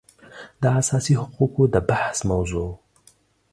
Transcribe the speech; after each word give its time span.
د 0.61 0.63
اساسي 0.81 1.13
حقوقو 1.21 1.63
د 1.73 1.75
بحث 1.89 2.17
موضوع 2.31 2.69